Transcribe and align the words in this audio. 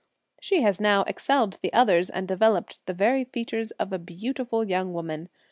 She 0.39 0.63
has 0.63 0.81
now 0.81 1.03
excelled 1.03 1.59
the 1.61 1.71
others 1.73 2.09
and 2.09 2.27
developed 2.27 2.83
the 2.87 2.93
very 2.95 3.23
features 3.23 3.69
of 3.77 3.93
a 3.93 3.99
beautiful 3.99 4.63
young 4.67 4.93
woman. 4.93 5.29